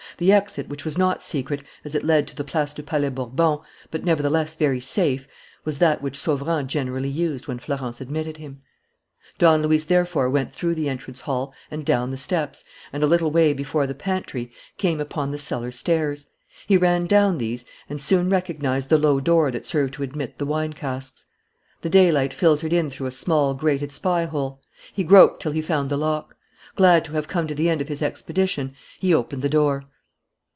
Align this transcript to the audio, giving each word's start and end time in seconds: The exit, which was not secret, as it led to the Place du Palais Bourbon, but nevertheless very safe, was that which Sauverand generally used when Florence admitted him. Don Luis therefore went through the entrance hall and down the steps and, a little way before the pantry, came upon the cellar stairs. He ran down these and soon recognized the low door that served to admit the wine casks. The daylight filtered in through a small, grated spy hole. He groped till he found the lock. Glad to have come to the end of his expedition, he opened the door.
The 0.17 0.33
exit, 0.33 0.67
which 0.69 0.83
was 0.85 0.97
not 0.99 1.23
secret, 1.23 1.63
as 1.85 1.95
it 1.95 2.03
led 2.03 2.27
to 2.27 2.35
the 2.35 2.43
Place 2.43 2.73
du 2.73 2.83
Palais 2.83 3.09
Bourbon, 3.09 3.59
but 3.91 4.03
nevertheless 4.05 4.53
very 4.55 4.79
safe, 4.81 5.25
was 5.65 5.77
that 5.79 6.01
which 6.03 6.15
Sauverand 6.17 6.67
generally 6.67 7.07
used 7.09 7.47
when 7.47 7.57
Florence 7.57 8.01
admitted 8.01 8.35
him. 8.37 8.61
Don 9.39 9.63
Luis 9.63 9.85
therefore 9.85 10.29
went 10.29 10.53
through 10.53 10.75
the 10.75 10.87
entrance 10.89 11.21
hall 11.21 11.55
and 11.71 11.83
down 11.85 12.11
the 12.11 12.17
steps 12.17 12.63
and, 12.93 13.01
a 13.01 13.07
little 13.07 13.31
way 13.31 13.51
before 13.53 13.87
the 13.87 13.95
pantry, 13.95 14.51
came 14.77 14.99
upon 14.99 15.31
the 15.31 15.37
cellar 15.39 15.71
stairs. 15.71 16.27
He 16.67 16.75
ran 16.77 17.07
down 17.07 17.37
these 17.39 17.63
and 17.89 17.99
soon 18.01 18.29
recognized 18.29 18.89
the 18.89 18.99
low 18.99 19.19
door 19.21 19.49
that 19.49 19.65
served 19.65 19.93
to 19.95 20.03
admit 20.03 20.37
the 20.37 20.45
wine 20.45 20.73
casks. 20.73 21.25
The 21.81 21.89
daylight 21.89 22.31
filtered 22.33 22.73
in 22.73 22.89
through 22.89 23.07
a 23.07 23.11
small, 23.11 23.53
grated 23.55 23.91
spy 23.93 24.25
hole. 24.25 24.61
He 24.93 25.03
groped 25.05 25.41
till 25.41 25.53
he 25.53 25.61
found 25.63 25.89
the 25.89 25.97
lock. 25.97 26.35
Glad 26.75 27.05
to 27.05 27.13
have 27.13 27.27
come 27.29 27.47
to 27.47 27.55
the 27.55 27.69
end 27.69 27.79
of 27.81 27.87
his 27.89 28.01
expedition, 28.03 28.75
he 28.99 29.13
opened 29.15 29.41
the 29.41 29.49
door. 29.49 29.85